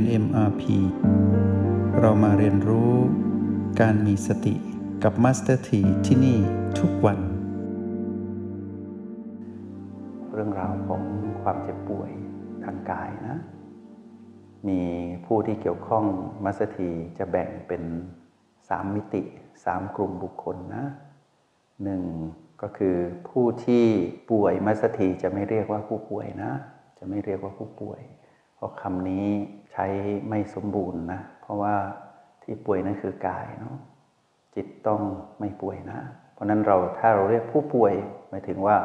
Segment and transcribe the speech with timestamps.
[0.00, 0.62] น MRP
[2.00, 2.92] เรามาเรียนรู้
[3.80, 4.54] การมีสติ
[5.02, 6.38] กับ Master T ที่ที่นี่
[6.78, 7.18] ทุกวัน
[10.32, 11.02] เรื่องราวของ
[11.42, 12.10] ความเจ็บป่วย
[12.64, 13.36] ทางกายนะ
[14.68, 14.80] มี
[15.26, 16.04] ผู้ที่เกี่ยวข้อง
[16.44, 17.82] มัสถีจะแบ่งเป็น
[18.68, 19.22] สามมิติ
[19.64, 20.84] สามกลุ่มบุคคลนะ
[21.84, 22.02] หนึ่ง
[22.62, 22.96] ก็คือ
[23.28, 23.84] ผู้ที่
[24.30, 26.52] ป่วยมัสถีจะไม่เรียกว่าผู้ป่วยนะ
[26.98, 28.00] จะไม่เรียกว่าผู้ป่วย
[28.60, 29.26] เพราะคำนี้
[29.72, 29.86] ใช้
[30.28, 31.74] ไม่สมบูรณ์นะ เพราะว่า
[32.42, 33.76] ที่ป่วยนั่นคือกายเนาะ
[34.54, 35.00] จิตต้อง
[35.40, 36.00] ไม่ป่วยนะ
[36.32, 37.94] เพราะนั้นเราถ้าเราเรียกผู้ป่วย
[38.28, 38.76] หมายถึงว่า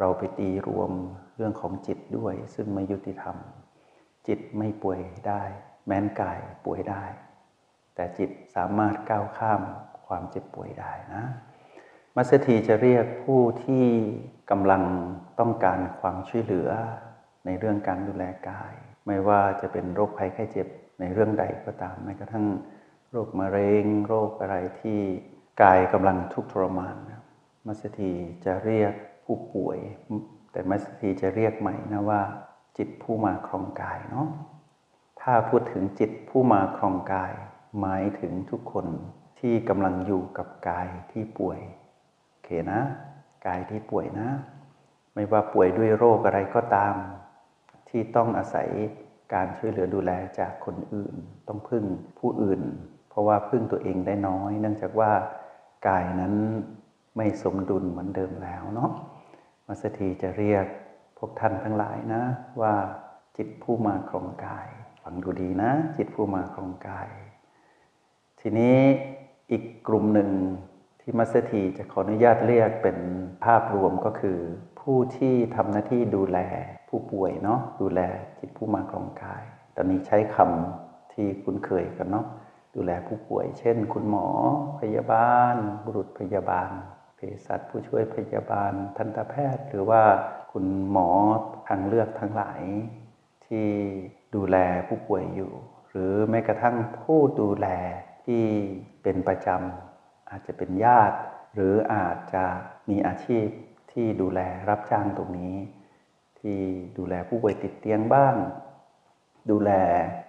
[0.00, 0.90] เราไปตีรวม
[1.36, 3.36] เรื่องของจิตด้วย ซึ่งไม่ยุติธรรม
[4.26, 5.42] จิตไม่ป่วยได้
[5.86, 7.04] แม้นกายป่วยได้
[7.94, 9.62] แต่จิตสามารถก้าวข้าม
[10.06, 11.24] ความเจ็บป่วยได้นะ
[12.16, 13.86] มัสถีจะเรียกผู้ที่
[14.50, 14.82] กำลัง
[15.40, 16.70] ต้องการความช่วยเหลือ
[17.44, 18.74] ในเรื่องการดูแลกาย
[19.06, 20.68] ไม่ว่าจะเป็นโรคภัยไข้เจ็บ
[21.00, 22.46] ในเรื่องใดก็ตามแม้กระทั่ง
[23.10, 24.98] โรคมะเร็ง โรคอะไรที่
[25.62, 27.22] กายกำลังทุกข์ทรมานนะ
[27.66, 28.12] มัสถี
[28.44, 28.92] จะเรียก
[29.24, 29.78] ผู้ป่วย
[30.52, 32.20] แต่มัสถีจะเรียกใหม่นะว่า
[32.78, 34.28] จิตผู้มาครองกายเนาะ
[35.20, 37.32] ถ้าพูดถึงจิตผู้มาครองกาย
[37.80, 38.86] หมายถึงทุกคน
[39.40, 41.58] ที่กำลังอยู่กับกายที่ป่วย
[42.28, 42.80] โอเคนะ
[43.46, 44.28] กายที่ป่วยนะ
[45.14, 46.94] ไม่ว่าป่วยด้วยโรคอะไรก็ตาม
[47.90, 48.68] ที่ต้องอาศัย
[49.34, 51.14] การช่วยเหลือดูแลจากคนอื่น
[51.48, 51.84] ต้องพึ่ง
[52.18, 52.62] ผู้อื่น
[53.10, 55.12] เพราะว่าพึ่งตัวเองได้น้อย เนื่องจากว่า
[55.88, 56.34] กายนั้น
[57.16, 58.90] ไม่สมดุลเหมือนเดิมแล้วเนาะ
[59.66, 60.66] มัสถีจะเรียก
[61.18, 62.22] พวกท่านทั้งหลายนะ
[62.60, 62.74] ว่า
[63.36, 64.68] จิตผู้มาครองกาย
[65.02, 67.08] ฟังดูดีนะ จิตผู้มาครองกาย
[68.40, 68.78] ทีนี้
[69.50, 70.30] อีกกลุ่มหนึ่ง
[71.00, 72.98] ที่มัสถีจะขออนุญาตเรียกเป็น
[73.44, 74.38] ภาพรวมก็คือ
[74.80, 76.38] ผู้ที่ทำหน้าที่ดูแล
[76.90, 78.00] ผู้ป่วยเนาะดูแล
[78.38, 79.42] จิตผู้มาครองกาย
[79.76, 82.26] ตอนนี้ใช้คำที่คุ้นเคยกันเนาะ
[82.74, 84.26] ดูแลผู้ป่วย เช่น คุณหมอ
[84.80, 86.70] พยาบาล บุรุษพยาบาล
[87.16, 90.02] เภสัชผู้ช่วยพยาบาล ทันตแพทย์ หรือว่า
[90.52, 91.08] คุณหมอ
[91.68, 92.62] ทางเลือกทั้งหลาย
[93.46, 93.68] ที่
[94.34, 94.56] ดูแล
[94.88, 95.52] ผู้ป่วยอยู่
[95.90, 97.66] หรือแม้กระทั่งผู้ดูแล
[98.24, 98.44] ที่
[99.02, 101.16] เป็นประจำอาจจะเป็นญาติ
[101.54, 102.44] หรืออาจจะ
[102.90, 103.46] มีอาชีพ
[103.92, 105.54] ที่ดูแลรับจ้างตรงนี้
[106.40, 106.58] ที่
[106.98, 108.34] ดูแลผู้ป่วยติดเตียงบ้าง
[109.50, 109.70] ดูแล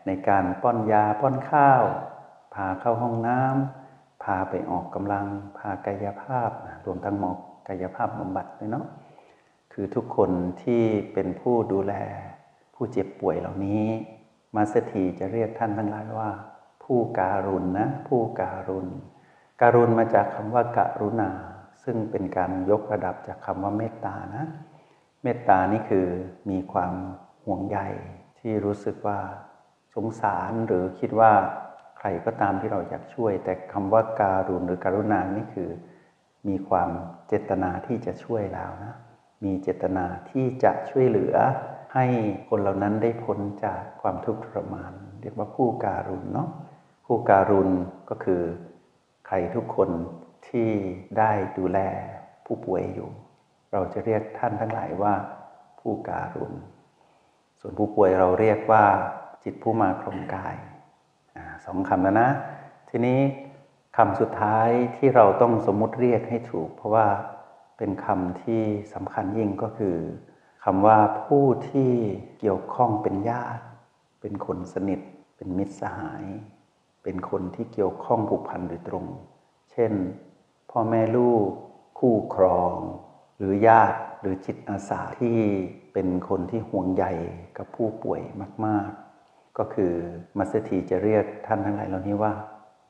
[0.08, 1.84] ในการป้อนยาป้อนข้าว
[2.54, 5.26] พาเข้าห้องน้ำพาไปออกกำลัง
[5.58, 6.50] พากายภาพ
[6.86, 7.32] รวมทั้งหมอ
[7.68, 8.86] กายภาพบำบัดด้วยเนาะ
[9.74, 10.32] คือทุกคน
[10.64, 10.84] ที่
[11.14, 11.94] เป็นผู้ดูแล
[12.76, 13.84] ผู้เจ็บป่วยเหล่านี้
[14.56, 16.32] มาสถีจะเรียกท่านทั้งหลายว่า
[16.84, 18.88] ผู้การุณนะ ผู้การุณ
[19.62, 21.30] การุณมาจากคำว่าการุณา
[21.84, 24.46] ซึ่งเป็นการยกระดับจากคำว่าเมตตานะ
[25.24, 26.08] เมตตานี่คือ
[26.50, 26.94] มีความ
[27.46, 27.80] ห่วงใย
[28.40, 29.20] ที่รู้สึกว่า
[29.96, 31.32] สงสารหรือคิดว่า
[31.98, 35.70] ใครก็ตามที่เราอยากช่วย แต่คำว่าการุณหรือการุณานี่คือ
[36.48, 36.90] มีความ
[37.28, 38.94] เจตนาที่จะช่วยแล้วนะ
[39.44, 41.36] มีเจตนาที่จะช่วยเหลือ
[41.94, 42.06] ให้
[42.50, 46.50] คนเหล่านั้นได้พ้นจากความทุกข์ทรมาน เรียกว่าผู้การุณเนาะ
[47.06, 47.70] ผู้การุณ
[48.10, 48.42] ก็คือ
[49.28, 49.90] ใครทุกคน
[50.48, 50.70] ที่
[51.18, 51.80] ได้ดูแล
[52.46, 53.10] ผู้ป่วยอยู่
[53.72, 55.14] เราจะเรียกท่านทั้งหลายว่า
[55.80, 56.54] ผู้การุณ
[57.60, 58.84] ส่วนผู้ป่วยเราเรียกว่า
[59.44, 60.56] จิตผู้มาครองกาย
[61.36, 62.30] อสองคำแล้วนะ
[62.90, 63.20] ทีนี้
[63.98, 67.08] คำสุดท้ายที่เราต้องสมมุติเรียกให้ถูก เพราะว่า
[67.78, 69.96] เป็นคำที่สำคัญยิ่งก็คือ
[70.64, 71.92] คำว่าผู้ที่
[72.40, 73.64] เกี่ยวข้องเป็นญาติ
[74.22, 75.00] เป็นคนสนิท
[75.36, 76.24] เป็นมิตรสหาย
[77.04, 79.06] เป็นคนที่เกี่ยวข้องผูกพันโดยตรง
[79.72, 79.92] เช่น
[80.72, 81.48] พ่อแม่ลูก
[82.00, 82.76] คู่ครอง
[83.42, 85.38] หรือญาติหรือจิตอาสาที่
[85.94, 87.06] เป็นคนที่ห่วงใย
[87.58, 88.22] กับผู้ป่วย
[88.66, 88.90] มาก
[89.22, 89.94] ๆ ก็คือ
[90.38, 92.34] มัสถีจะเรียกท่านทั้งหลายเหล่านี้ว่า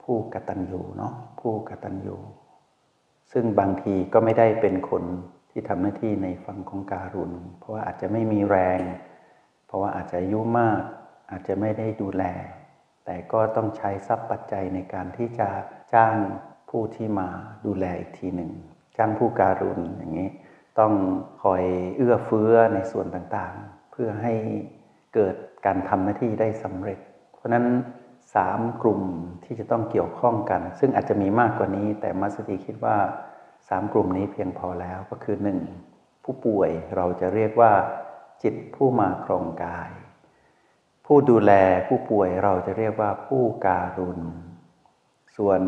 [0.04, 2.18] ผู้กตัญญูเนาะผู้กตัญญู
[3.32, 5.04] ซึ่งบางทีก็ไม่ได้เป็นคน
[5.52, 8.80] ที่ทำหน้าที่ในฝั่งของการุณ เพราะว่าอาจจะไม่มีแรง
[9.68, 10.82] เพราะว่าอาจจะอายุมาก
[11.32, 12.24] อาจจะไม่ได้ดูแล
[13.06, 15.50] แต่ก็ต้องใช้ทรัพย์ปัจจัยในการที่จะ
[15.94, 16.16] จ้าง
[16.70, 17.28] ผู้ที่มา
[17.66, 18.52] ดูแลอีกทีหนึ่ง
[18.98, 20.30] จ้างผู้การุณอย่างนี้
[20.80, 20.94] ต้อง
[21.44, 21.64] คอย
[21.98, 24.34] เอื้อเฟื้อในส่วนต่างๆ เพื่อให้
[25.14, 25.36] เกิด
[25.66, 27.00] การทำหน้าที่ได้สำเร็จ
[27.36, 27.66] เพราะนั้น
[28.36, 29.02] สามกลุ่ม
[29.44, 32.98] ที่จะต้องเกี่ยวข้องกัน ซึ่งอาจจะมีมากกว่านี้ แต่มัสตีคิดว่า
[33.70, 35.60] สามกลุ่มนี้เพียงพอแล้วก็คือหนึ่ง
[36.24, 37.72] ผู้ป่วยเราจะเรียกว่า
[38.44, 39.90] จิตผู้มาครองกาย
[41.06, 41.52] ผู้ดูแล
[41.88, 44.20] ผู้ป่วยเราจะเรียกว่าผู้การุณ
[45.38, 45.62] ส่วน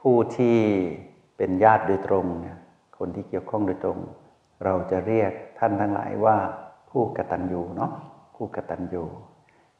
[0.00, 0.58] ผู้ที่
[1.36, 2.58] เป็นญาติโดยตรงเนี่ย
[2.98, 3.98] คนที่เกี่ยวข้องโดยตรง
[4.64, 6.38] เราจะเรียกท่านทั้งหลายว่า
[6.90, 7.92] ผู้กตัญญูเนาะ
[8.34, 9.04] ผู้กตัญญู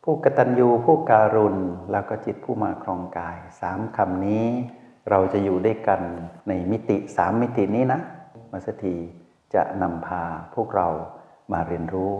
[0.05, 1.57] ผู้กตัญญูผู้การุณ
[1.93, 4.47] แล้วก็จิตผู้มาครองกายสามคำนี้
[5.11, 6.01] เราจะอยู่ด้วยกัน
[6.49, 8.01] ในมิติสามมิตินี้นะ
[8.53, 8.97] มัสถี
[9.55, 10.23] จะนำพา
[10.55, 10.89] พวกเรา
[11.53, 12.13] มาเรียนรู้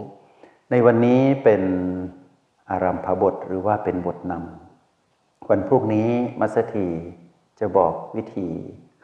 [0.71, 1.63] ในวันนี้เป็น
[2.71, 6.87] อารัมพบทหรือว่าเป็นบทนำวันพรุ่งนี้มัสถี
[7.59, 8.49] จะบอกวิธี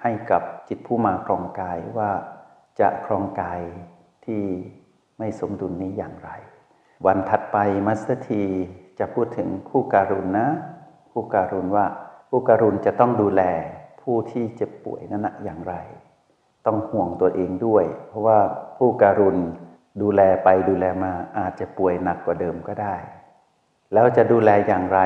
[0.01, 2.09] ให้กับจิตผู้มาครองกายว่า
[2.79, 3.61] จะครองกาย
[4.25, 4.43] ที่
[5.19, 6.29] ไม่สมดุลนี้อย่างไร
[7.05, 8.43] วันถัดไปมัสถี
[8.99, 10.47] จะพูดถึงผู้การุณนะ
[11.11, 11.85] ผู้การุณว่า
[12.29, 13.41] ผู้การุณจะต้องดูแล
[14.01, 15.75] ผู้ที่เจ็บป่วยนั้นนะอย่างไร
[16.65, 18.39] ต้องห่วงตัวเองด้วย เพราะว่า
[18.77, 19.37] ผู้การุณ
[20.01, 22.95] ดูแลไปดูแลมาอาจจะป่วยหนักกว่าเดิมก็ได้
[23.93, 24.99] แล้วจะดูแลอย่างไร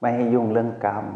[0.00, 1.06] ไม่ให้ยุ่งเรื่องกรรม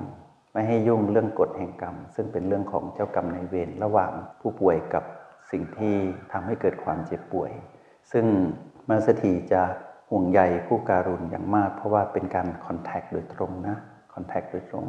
[0.52, 5.04] ไม่ให้ยุ่งเรื่องกฎแห่งกรรม ซึ่งเป็นเรื่องของเจ้ากรรมในเวรระหว่างผู้ป่วยกับ
[5.50, 5.96] สิ่งที่
[6.32, 7.52] ทำให้เกิดความเจ็บป่วย
[8.12, 8.26] ซึ่ง
[8.88, 9.62] มาสถีจะ
[10.10, 13.76] ห่วงใยผู้การุณอย่างมาก เพราะว่าเป็นการคอนแทคโดยตรงนะ
[14.14, 14.86] คอนแทคโดยตรง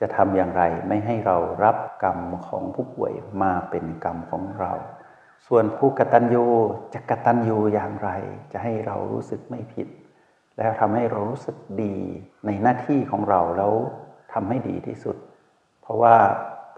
[0.00, 3.12] จะทำอย่างไรไม่ให้เรารับกรรมของผู้ป่วย
[3.42, 4.72] มาเป็นกรรมของเรา
[5.46, 6.44] ส่วนผู้กตัญญู
[6.94, 8.10] จะกตัญญูอย่างไร
[8.52, 9.88] จะให้เรารู้สึกไม่ผิด
[10.56, 11.96] แล้วทำให้เรารู้สึกดี
[12.46, 13.72] ในหน้าที่ของเราแล้ว
[14.32, 15.16] ทำให้ดีที่สุด
[15.82, 16.16] เพราะว่า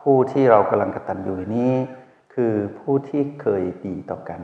[0.00, 1.72] ผู้ที่เรากำลังกตัญญูนี้
[2.40, 4.42] คือผู้ที่เคยดีต่อกัน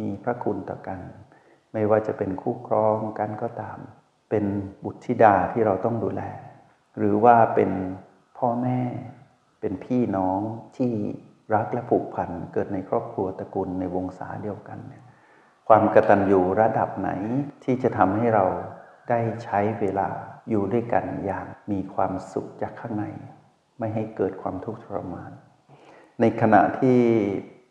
[0.00, 0.98] มีพระคุณต่อกัน
[1.72, 3.78] ไม่ว่าจะเป็นคู่ครองกันก็ตาม
[4.30, 4.44] เป็น
[4.84, 6.22] บุตรธิดาที่เราต้องดูแล
[6.96, 7.70] หรือว่าเป็น
[8.38, 8.80] พ่อแม่
[9.60, 10.40] เป็นพี่น้อง
[10.76, 10.92] ที่
[11.54, 15.02] รักและผูกพันเกิดในครอบครัวตระกูลในวงศาเดียวกันเนี่ย
[15.68, 17.10] ความกตัญญูระดับไหน
[17.64, 18.44] ที่จะทำให้เรา
[19.08, 20.08] ได้ใช้เวลา
[20.48, 23.04] อยู่ด้วยกันอย่างมีความสุขจากข้างใน
[23.78, 25.32] ไม่ให้เกิดความทุกข์ทรมาน
[26.24, 27.00] ในขณะที่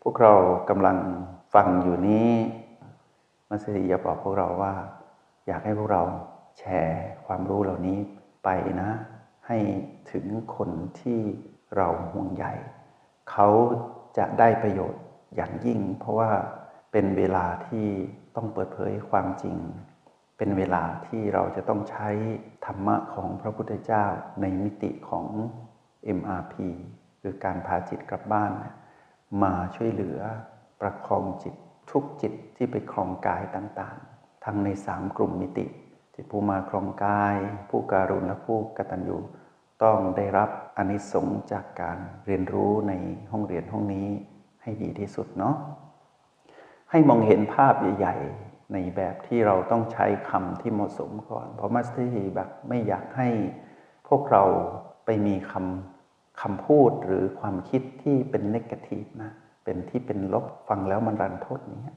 [0.02, 0.34] พวกเรา
[0.70, 0.98] กำลัง
[1.54, 2.30] ฟังอยู่นี้
[3.48, 4.74] มัสยิดบอกพวกเราว่า
[5.46, 6.02] อยากให้พวกเรา
[6.58, 7.98] แชร์ความรู้เหล่านี้
[8.44, 8.48] ไป
[8.80, 8.90] นะ
[9.46, 9.58] ให้
[10.12, 10.24] ถึง
[10.56, 10.70] คน
[11.00, 11.20] ที่
[11.76, 12.44] เราห่วงใย
[13.30, 13.48] เขา
[14.18, 15.02] จะได้ประโยชน์
[15.36, 16.30] อย่างยิ่ง เพราะว่า
[16.92, 17.86] เป็นเวลาที่
[18.36, 19.56] ต้องเปิดเผยความจริง
[20.38, 22.08] เป็นเวลาที่เราจะต้องใช้
[22.66, 24.04] ธรรมะของพระพุทธเจ้า
[24.40, 25.26] ในมิติของ
[26.18, 26.54] MRP
[27.22, 28.52] หรือการพาจิตกลับบ้าน
[29.42, 30.20] มาช่วยเหลือ
[30.80, 31.54] ประคองจิต
[31.90, 35.66] ทุกจิตที่ไปครองกายต่างๆ ทั้งในสามกลุ่มมิติ
[36.14, 37.36] จิตผู้มาครองกาย
[37.70, 39.18] ผู้การุณและผู้กตัญญู
[39.82, 42.92] ต้องได้รับอนิสงส์จากการเรียนรู้ใน
[43.30, 44.08] ห้องเรียนห้องนี้
[44.62, 45.56] ให้ดีที่สุดเนาะ
[46.90, 53.28] ให้มองเห็นภาพใหญ่ๆ ในแบบที่เราต้องใช้คำที่เหมาะสมก่อน เพราะมัสเตอร์แบบไม่อยากให้
[54.08, 54.44] พวกเรา
[55.04, 56.01] ไปมีคำ
[56.40, 59.30] คำพูดหรือความคิดที่เป็นเนกาทีฟนะ
[59.64, 61.94] เป็นที่เป็นลบฟังแล้วมันรันทดนี้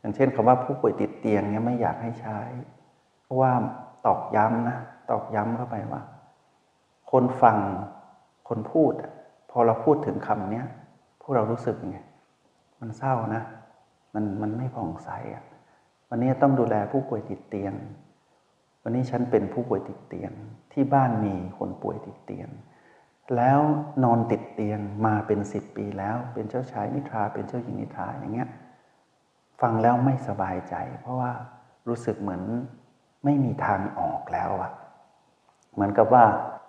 [0.00, 2.38] อย่างเช่นคำว่าผู้ป่วยติดเตียงเนี่ยไม่อยากให้ใช้
[3.22, 3.52] เพราะว่า
[4.06, 4.78] ตอกย้ำนะ
[5.10, 6.02] ตอกย้ำเข้าไปว่า
[7.10, 7.58] คนฟัง
[8.48, 8.92] คนพูด
[9.50, 10.62] พอเราพูดถึงคำนี้
[11.20, 11.98] พวกเรารู้สึกไง
[12.80, 13.42] มันเศร้านะ
[14.14, 15.44] มันมันไม่ผ่องใสอะ
[16.08, 17.74] วันนี้ต้องดูแลผู้ป่วยติดเตียง
[18.82, 20.32] วันนี้ฉันเป็นผู้ป่วยติดเตียง
[20.72, 22.48] ที่บ้านมีคนป่วยติดเตียง
[23.36, 23.60] แล้ว
[24.04, 28.48] นอนติดเตียงมาเป็นสิบปีแล้ว เป็นเจ้าชายนิทราเป็นเจ้าหญิงนิทราอย่างเงี้ย
[29.60, 31.32] ฟังแล้วไม่สบายใจ เพราะว่า
[31.88, 32.42] รู้สึกเหมือน
[33.24, 34.70] ไม่มีทางออกแล้วอะ
[35.74, 36.24] เหมือนกับว่า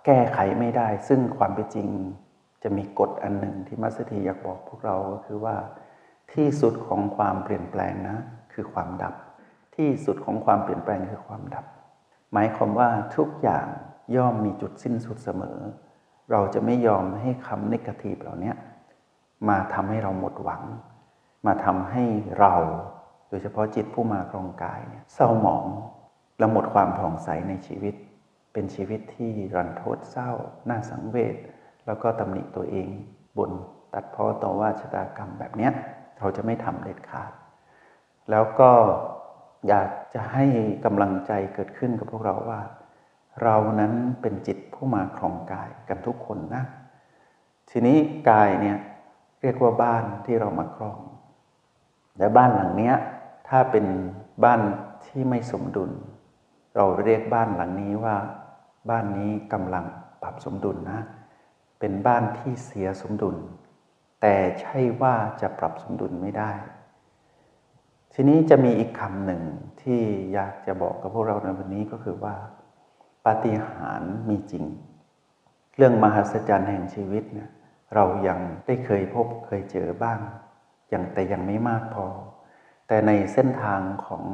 [0.06, 1.88] แก้ไขไม่ได้ ซึ่งความเป็นจริง
[2.62, 5.56] จะมีกฎอันหนึ่งที่มัสถีอยากบอกพวกเราก็คือว่า
[6.32, 8.18] ที่สุดของความเปลี่ยนแปลงนะ
[8.52, 9.14] คือความดับ
[9.76, 11.64] ที่สุดของความเปลี่ยนแปลงคือความดับ
[12.32, 13.66] หมายความว่าทุกอย่าง
[14.16, 15.58] ย่อมมีจุดสิ้นสุดเสมอ
[16.30, 18.52] เราจะไม่ยอมให้คำนิกทีฟเหล่านี้
[19.48, 20.62] มาทำให้เราหมดหวัง
[21.46, 22.04] มาทำให้
[22.38, 22.54] เรา
[23.28, 25.66] โดยเฉพาะจิตผู้มาครองกายเนี่ยเศร้าหมอง
[26.38, 27.94] และหมดความผ่องใสในชีวิต
[28.52, 30.30] เป็นชีวิตที่รันทดเศร้า
[30.68, 31.36] น่าสังเวช
[31.86, 32.88] แล้วก็ตำหนิตัวเอง
[33.38, 33.50] บน
[33.94, 35.68] ตัดพ้อต่อว่าชะตากรรมแบบนี้
[36.18, 37.32] เราจะไม่ทำเด็ดขาด
[38.30, 38.70] แล้วก็
[39.68, 40.44] อยากจะให้
[40.84, 42.60] กำลังใจเกิดขึ้นกับพวกเราว่า
[43.42, 46.64] เรานั้นเป็นจิต ผู้มาครองกายกันทุกคนนะ
[47.70, 47.98] ทีนี้
[48.30, 48.78] กายเนี่ย
[49.40, 51.00] เรียกว่าบ้านที่เรามาครอง
[52.18, 52.92] และบ้านหลังนี้
[53.48, 53.86] ถ้าเป็น
[54.44, 54.60] บ้าน
[55.06, 55.90] ที่ไม่สมดุล
[56.76, 58.16] เราเรียกบ้านหลังนี้ว่า
[58.90, 59.84] บ้านนี้กำลัง
[60.22, 61.00] ปรับสมดุลนะ
[61.78, 63.36] เป็นบ้านที่เสียสมดุล
[64.20, 66.50] แต่ใช่ว่าจะปรับสมดุลไม่ได้
[68.14, 69.42] ทีนี้จะมีอีกคำหนึ่ง
[69.82, 70.00] ที่
[70.32, 72.34] อยากจะบอกกับพวกเราในวันนี้ก็คือว่า
[73.26, 74.64] ปาฏิหาริย์มีจริง
[75.76, 77.50] เรื่องมหัศจรรย์แห่งชีวิตเนี่ย
[77.94, 80.18] เรายังได้เคยพบเคยเจอบ้าง
[80.92, 82.06] ยังแต่ยังไม่มากพอ
[82.88, 84.24] แต่ในเส้นทางของ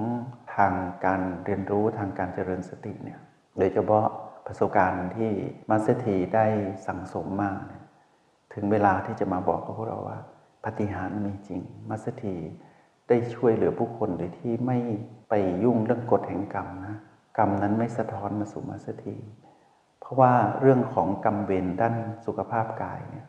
[0.54, 0.72] ทาง
[1.04, 3.18] การเรียนรู้ทางการเจริญสติเนี่ย
[3.58, 4.06] โดยเฉพาะ
[4.46, 5.30] ประสบการณ์ที่
[5.70, 6.46] มาสเตถีได้
[6.86, 7.52] สั่งสมมา
[8.54, 10.18] ถึงเวลาที่จะมาบอกกับพวกเราว่า
[10.64, 12.34] ปฏิหารมีจริงมาสเตี
[13.08, 14.78] ได้ช่วยเหลือผู้คนโดยที่ไม่
[15.28, 15.32] ไป
[15.64, 16.96] ยุ่งเรื่องกฎแห่งกรรมนะ
[17.38, 19.16] กรรมนั้นไม่สะท้อนมาสู่มาสตี
[20.00, 21.94] เพราะว่าเรื่องของกรรมเวรด้าน
[22.26, 23.26] สุขภาพกายเนี่ย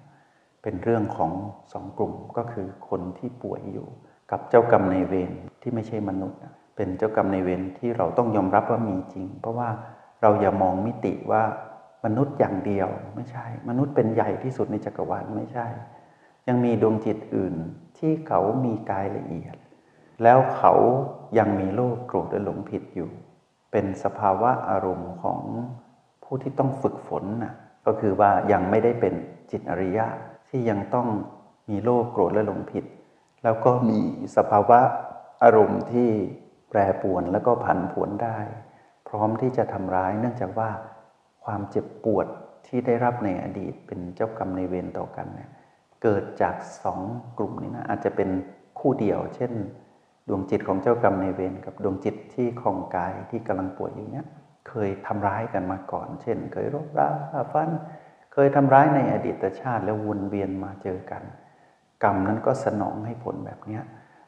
[0.61, 1.31] เป็นเรื่องของ
[1.73, 3.87] สองกลุ่มก็คือคนที่ป่วยอยู่
[4.31, 6.39] กับเจ้ากรรมในเวรที่ไม่ใช่มนุษย์
[6.75, 9.69] เป็นเจ้ากรรมในเวรที่เราต้องยอมรับว่ามีจริง เพราะว่า
[10.21, 11.43] เราอย่ามองมิติว่า
[12.05, 15.67] มนุษย์อย่างเดียวไม่ใช่ มนุษย์เป็นใหญ่ที่สุดในจักรวาลไม่ใช่
[16.47, 17.55] ยังมีดวงจิตอื่น
[17.97, 19.55] ที่เขามีกายละเอียด
[20.23, 20.73] แล้วเขา
[21.37, 23.09] ยังมีโลภโกรธและหลงผิดอยู่
[23.71, 25.41] เป็นสภาวะอารมณ์ของ
[26.23, 27.53] ผู้ที่ต้องฝึกฝนนะ
[27.85, 29.13] ก็คือว่ายังไม่ได้เป็น
[29.51, 30.05] จิตอริยะ
[30.49, 31.07] ที่ยังต้อง
[31.69, 32.85] มีโลภโกรธและหลงผิด
[33.43, 33.99] แล้วก็มี
[34.37, 34.79] สภาวะ
[35.43, 36.09] อารมณ์ที่
[36.69, 38.37] แปรปรวนแล้วก็ผันผวนได้
[39.07, 40.69] พร้อมที่จะทำร้ายเนื่องจากว่า
[41.45, 42.27] ความเจ็บปวด
[42.67, 45.49] ที่ได้รับในอดีตเป็นเจ้ากรรมในเวรต่อกันเนี่ย
[46.03, 46.99] เกิดจากสอง
[47.37, 48.29] กลุ่มนี้นะอาจจะเป็น
[48.79, 49.51] คู่เดียว เช่น
[50.29, 54.25] ดวงจิตของเจ้ากรรมในเวรกับดวงจิตที่คลองกายที่กำลังป่วยอยู่เนี่ย
[54.69, 57.09] เคยทำร้ายกันมาก่อน เช่น เคยรบรา
[57.51, 57.69] ฟัน
[58.33, 61.23] เคยทำร้ายในอดีตชาติแล้ววนเวียนมาเจอกัน
[62.03, 63.79] กรรมนั้นก็สนองให้ผลแบบนี้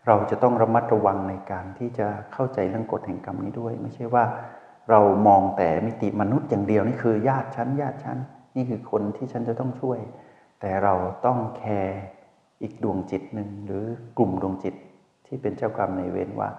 [0.07, 4.23] เราจะต้องระมัดระวังในการที่จะเข้าใจเรื่องกฎแห่งกรรมนี้ด้วย ไม่ใช่ว่า
[4.89, 8.17] เรามองแต่มิติมนุษย์อย่างเดียวนี่คือญาติฉันญาติฉัน
[8.55, 9.99] นี่คือคนที่ฉันจะต้องช่วย
[10.59, 10.93] แต่เรา
[11.25, 12.01] ต้องแคร์
[12.61, 13.85] อีกดวงจิตหนึ่งหรือ
[14.17, 14.75] กลุ่มดวงจิต
[15.33, 16.49] ที่เป็นเจ้ากรรมในเวรว่า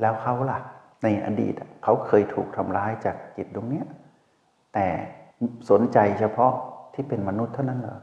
[0.00, 0.58] แล้วเขาล่ะ
[1.02, 3.86] ในอดีตเขาเคยถูกทำร้ายจากจิตตรงเนี้ย
[4.74, 4.86] แต่
[5.70, 6.52] สนใจเฉพาะ
[6.94, 7.98] ที่เป็นมนุษย์เท่านั้นเหรอ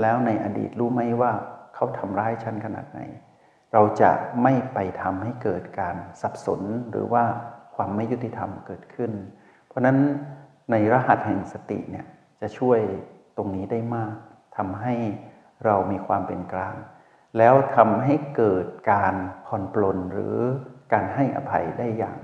[0.00, 1.32] แล้วในอดีตรู้ไหมว่า
[1.74, 3.00] เขาทำร้ายฉันขนาดไหน
[3.72, 4.10] เราจะ
[4.42, 6.60] ไม่ไปทำให้เกิดการสับสน
[6.90, 7.24] หรือว่า
[7.74, 9.10] ความไม่ยุติธรรมเกิดขึ้น
[9.66, 9.98] เพราะนั้น
[10.70, 12.06] ในรหัสแห่งสติเนี่ย
[12.40, 12.80] จะช่วย
[13.36, 14.14] ตรงนี้ได้มาก
[14.56, 14.94] ทำให้
[15.64, 16.74] เรามีความเป็นกลาง
[17.38, 19.14] แล้วทำให้เกิดการ
[19.46, 20.36] ผ่อนปลนหรือ
[20.92, 22.18] การให้อภัยได้อย่าง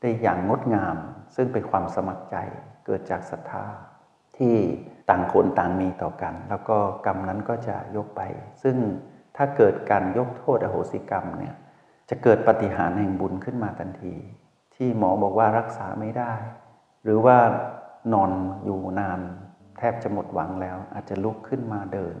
[0.00, 0.96] ได้อย่างงดงาม
[1.34, 2.36] ซึ่งเป็นความสมัครใจ
[2.86, 3.66] เกิดจากศรัทธา
[4.38, 4.54] ที่
[5.10, 8.20] ต่างคนต่างมีต่อกัน แล้วก็กรรมนั้นก็จะยกไป
[8.62, 8.76] ซึ่ง
[9.36, 11.54] ถ้าเกิดการยกโทษอโหสิกรรมเนี่ย
[12.10, 14.14] จะเกิดปฏิหารแห่งบุญขึ้นมาทันที
[14.74, 16.32] ที่หมอบอกว่ารักษาไม่ได้
[17.02, 17.36] หรือว่า
[18.12, 18.30] นอน
[18.64, 19.20] อยู่นาน
[19.78, 22.16] แทบจะหมดหวังแล้ว อาจจะลุกขึ้นมาเดิน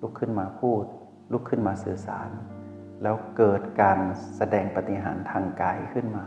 [0.00, 0.84] ลุกขึ้นมาพูด
[1.32, 2.28] ลุกขึ้นมาสื่อสาร
[3.02, 3.98] แล้วเกิดการ
[4.36, 6.24] แสดงปาฏิหาริย์ทางกายขึ้นมา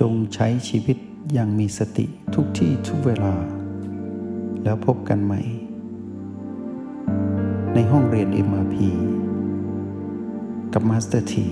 [0.00, 0.98] จงใช้ชีวิต
[1.32, 3.34] อย่างมีสติทุกที่ทุกเวลา
[4.64, 5.40] แล้วพบกันใหม่
[7.74, 8.76] ในห้องเรียน MRP
[10.72, 11.48] กับมาสเตอร์ที